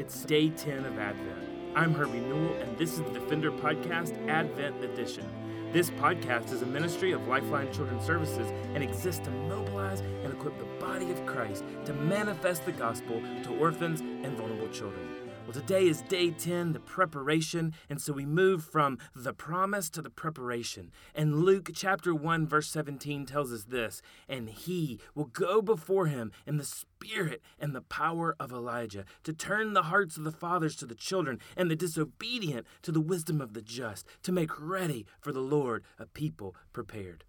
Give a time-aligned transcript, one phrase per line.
[0.00, 1.76] It's day 10 of Advent.
[1.76, 5.26] I'm Herbie Newell, and this is the Defender Podcast Advent Edition.
[5.74, 10.58] This podcast is a ministry of Lifeline Children's Services and exists to mobilize and equip
[10.58, 15.29] the body of Christ to manifest the gospel to orphans and vulnerable children.
[15.50, 20.00] Well, today is day 10, the preparation, and so we move from the promise to
[20.00, 20.92] the preparation.
[21.12, 26.30] And Luke chapter 1, verse 17 tells us this And he will go before him
[26.46, 30.76] in the spirit and the power of Elijah to turn the hearts of the fathers
[30.76, 35.04] to the children and the disobedient to the wisdom of the just, to make ready
[35.18, 37.24] for the Lord a people prepared.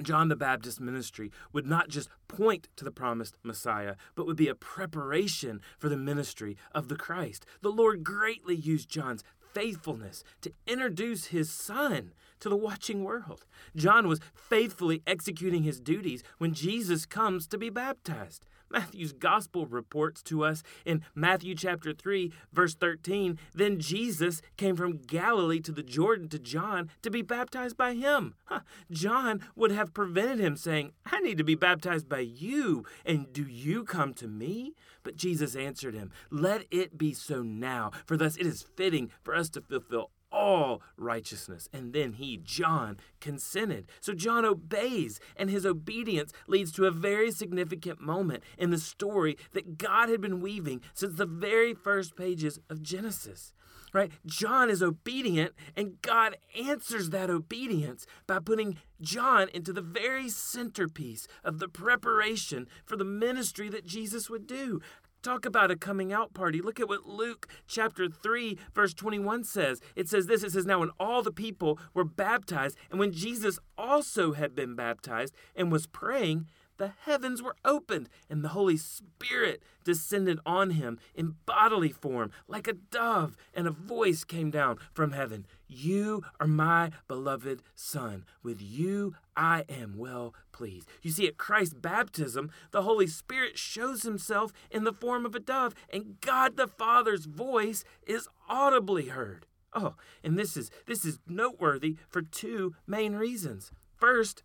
[0.00, 4.48] John the Baptist ministry would not just point to the promised Messiah, but would be
[4.48, 7.44] a preparation for the ministry of the Christ.
[7.60, 13.46] The Lord greatly used John's faithfulness to introduce his son to the watching world.
[13.74, 18.44] John was faithfully executing his duties when Jesus comes to be baptized.
[18.72, 24.96] Matthew's gospel reports to us in Matthew chapter 3, verse 13 Then Jesus came from
[24.96, 28.34] Galilee to the Jordan to John to be baptized by him.
[28.46, 28.60] Huh.
[28.90, 33.44] John would have prevented him, saying, I need to be baptized by you, and do
[33.44, 34.74] you come to me?
[35.04, 39.34] But Jesus answered him, Let it be so now, for thus it is fitting for
[39.34, 41.68] us to fulfill all righteousness.
[41.72, 43.88] And then he, John, consented.
[44.00, 49.36] So John obeys, and his obedience leads to a very significant moment in the story
[49.52, 53.52] that God had been weaving since the very first pages of Genesis.
[53.94, 54.10] Right?
[54.24, 61.28] John is obedient, and God answers that obedience by putting John into the very centerpiece
[61.44, 64.80] of the preparation for the ministry that Jesus would do.
[65.22, 66.60] Talk about a coming out party.
[66.60, 69.80] Look at what Luke chapter 3, verse 21 says.
[69.94, 73.60] It says this it says, Now when all the people were baptized, and when Jesus
[73.78, 76.46] also had been baptized and was praying,
[76.82, 82.66] the heavens were opened, and the Holy Spirit descended on him in bodily form, like
[82.66, 88.24] a dove, and a voice came down from heaven You are my beloved Son.
[88.42, 90.88] With you I am well pleased.
[91.02, 95.40] You see, at Christ's baptism, the Holy Spirit shows himself in the form of a
[95.40, 99.46] dove, and God the Father's voice is audibly heard.
[99.72, 103.70] Oh, and this is this is noteworthy for two main reasons.
[103.94, 104.42] First,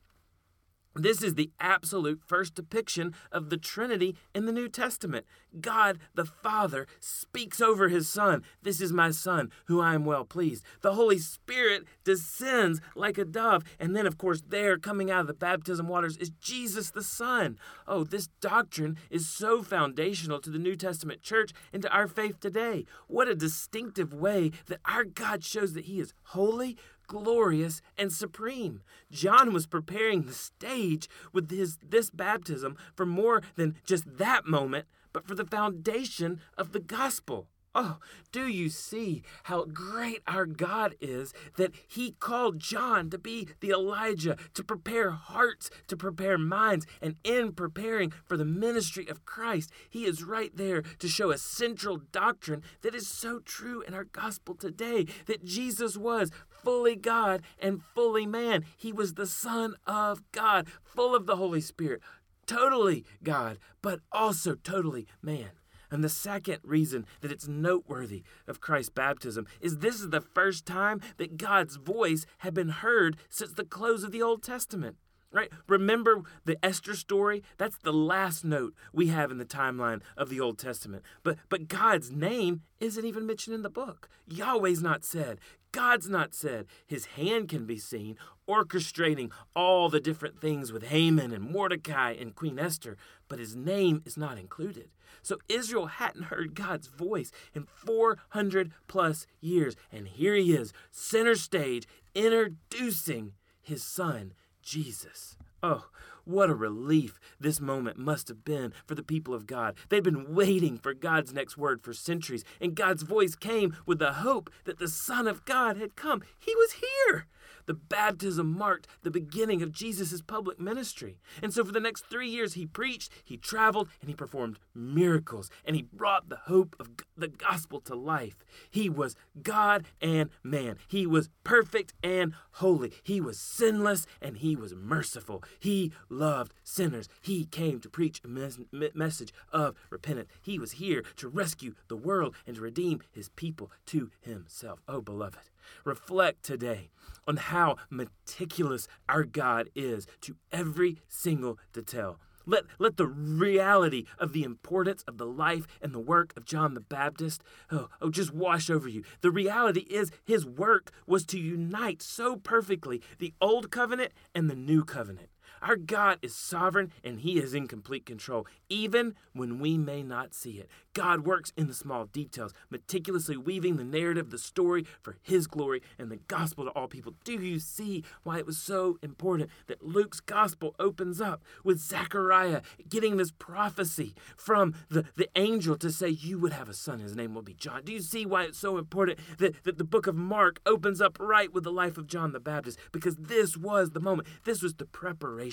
[0.97, 5.25] this is the absolute first depiction of the Trinity in the New Testament.
[5.59, 8.44] God the Father speaks over his Son.
[8.62, 10.63] This is my Son, who I am well pleased.
[10.81, 13.63] The Holy Spirit descends like a dove.
[13.80, 17.58] And then, of course, there coming out of the baptism waters is Jesus the Son.
[17.88, 22.40] Oh, this doctrine is so foundational to the New Testament church and to our faith
[22.40, 22.85] today.
[23.08, 28.81] What a distinctive way that our God shows that he is holy, glorious and supreme.
[29.12, 34.85] John was preparing the stage with his this baptism for more than just that moment,
[35.13, 37.47] but for the foundation of the gospel.
[37.79, 37.99] Oh,
[38.31, 43.69] do you see how great our God is that He called John to be the
[43.69, 49.69] Elijah, to prepare hearts, to prepare minds, and in preparing for the ministry of Christ,
[49.91, 54.05] He is right there to show a central doctrine that is so true in our
[54.05, 58.66] gospel today that Jesus was fully God and fully man.
[58.75, 62.01] He was the Son of God, full of the Holy Spirit,
[62.47, 65.51] totally God, but also totally man.
[65.89, 70.65] And the second reason that it's noteworthy of Christ's baptism is this is the first
[70.65, 74.97] time that God's voice had been heard since the close of the Old Testament.
[75.31, 75.51] Right?
[75.67, 77.43] Remember the Esther story?
[77.57, 81.03] That's the last note we have in the timeline of the Old Testament.
[81.21, 84.07] But but God's name isn't even mentioned in the book.
[84.25, 85.39] Yahweh's not said.
[85.73, 86.66] God's not said.
[86.85, 88.17] His hand can be seen,
[88.47, 94.01] orchestrating all the different things with Haman and Mordecai and Queen Esther, but his name
[94.05, 94.89] is not included.
[95.21, 99.75] So Israel hadn't heard God's voice in 400 plus years.
[99.91, 101.85] And here he is, center stage,
[102.16, 104.33] introducing his son,
[104.67, 105.38] Jesus.
[105.63, 105.85] Oh,
[106.25, 109.78] what a relief this moment must have been for the people of God.
[109.88, 114.11] They'd been waiting for God's next word for centuries, and God's voice came with the
[114.11, 116.22] hope that the Son of God had come.
[116.37, 117.28] He was here.
[117.67, 121.19] The baptism marked the beginning of Jesus' public ministry.
[121.43, 125.49] And so for the next three years, he preached, he traveled, and he performed miracles,
[125.66, 128.43] and he brought the hope of the gospel to life.
[128.72, 130.78] He was God and man.
[130.87, 132.93] He was perfect and holy.
[133.03, 135.43] He was sinless and he was merciful.
[135.59, 137.08] He loved sinners.
[137.22, 138.59] He came to preach a mes-
[138.93, 140.29] message of repentance.
[140.41, 144.81] He was here to rescue the world and to redeem his people to himself.
[144.87, 145.49] Oh, beloved,
[145.84, 146.90] reflect today
[147.28, 152.19] on how meticulous our God is to every single detail.
[152.49, 156.75] Let, let the reality of the importance of the life and the work of John
[156.75, 159.03] the Baptist oh, oh, just wash over you.
[159.19, 164.55] The reality is his work was to unite so perfectly the old covenant and the
[164.55, 165.28] new covenant.
[165.61, 170.33] Our God is sovereign and He is in complete control, even when we may not
[170.33, 170.69] see it.
[170.93, 175.81] God works in the small details, meticulously weaving the narrative, the story for His glory
[175.97, 177.13] and the gospel to all people.
[177.23, 182.61] Do you see why it was so important that Luke's gospel opens up with Zechariah
[182.89, 187.15] getting this prophecy from the, the angel to say, You would have a son, his
[187.15, 187.83] name will be John?
[187.83, 191.17] Do you see why it's so important that, that the book of Mark opens up
[191.19, 192.79] right with the life of John the Baptist?
[192.91, 195.47] Because this was the moment, this was the preparation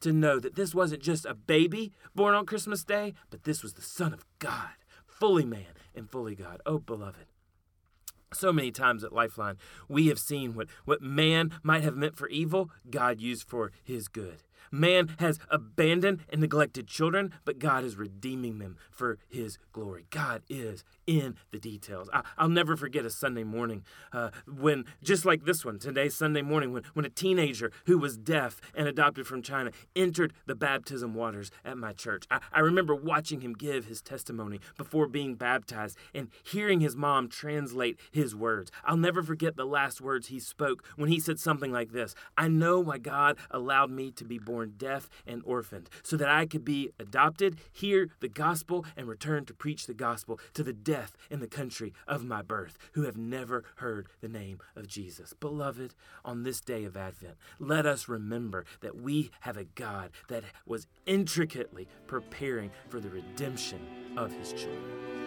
[0.00, 3.74] to know that this wasn't just a baby born on Christmas Day, but this was
[3.74, 4.70] the Son of God,
[5.06, 6.60] fully man and fully God.
[6.64, 7.26] Oh, beloved.
[8.32, 9.56] So many times at Lifeline,
[9.88, 14.06] we have seen what, what man might have meant for evil, God used for his
[14.06, 14.42] good.
[14.70, 20.06] Man has abandoned and neglected children, but God is redeeming them for His glory.
[20.10, 22.08] God is in the details.
[22.12, 26.42] I, will never forget a Sunday morning uh, when, just like this one, today, Sunday
[26.42, 31.14] morning, when, when a teenager who was deaf and adopted from China entered the baptism
[31.14, 32.24] waters at my church.
[32.30, 37.28] I, I remember watching him give his testimony before being baptized and hearing his mom
[37.28, 38.70] translate his words.
[38.84, 42.48] I'll never forget the last words he spoke when he said something like this I
[42.48, 46.64] know why God allowed me to be born deaf and orphaned, so that I could
[46.64, 51.38] be adopted, hear the gospel, and return to preach the gospel to the deaf in
[51.38, 55.32] the country of my birth who have never heard the name of Jesus.
[55.38, 55.94] Beloved,
[56.24, 60.88] on this day of Advent, let us remember that we have a God that was
[61.06, 63.78] intricately preparing for the redemption
[64.16, 65.17] of his children.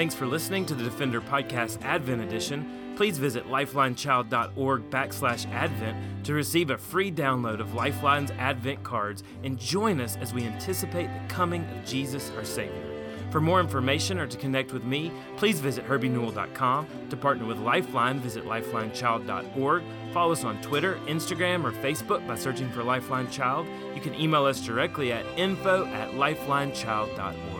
[0.00, 2.94] Thanks for listening to the Defender Podcast Advent Edition.
[2.96, 9.58] Please visit lifelinechild.org backslash Advent to receive a free download of Lifeline's Advent cards and
[9.58, 12.82] join us as we anticipate the coming of Jesus our Savior.
[13.30, 16.86] For more information or to connect with me, please visit herbienewell.com.
[17.10, 19.82] To partner with Lifeline, visit lifelinechild.org.
[20.14, 23.66] Follow us on Twitter, Instagram, or Facebook by searching for Lifeline Child.
[23.94, 27.59] You can email us directly at info at lifelinechild.org.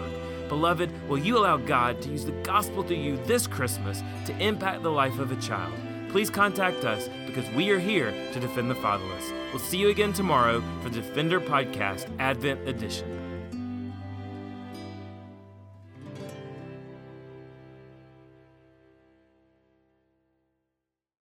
[0.51, 4.83] Beloved, will you allow God to use the gospel through you this Christmas to impact
[4.83, 5.73] the life of a child?
[6.09, 9.33] Please contact us because we are here to defend the fatherless.
[9.53, 13.20] We'll see you again tomorrow for the Defender Podcast Advent Edition.